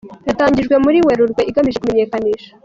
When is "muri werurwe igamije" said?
0.83-1.77